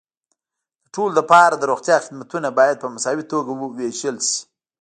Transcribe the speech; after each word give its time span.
د 0.83 0.85
ټولو 0.93 1.11
لپاره 1.19 1.53
د 1.55 1.63
روغتیا 1.71 1.97
خدمتونه 2.05 2.47
باید 2.59 2.77
په 2.81 2.87
مساوي 2.95 3.23
توګه 3.31 3.49
وېشل 3.77 4.17
شي. 4.29 4.39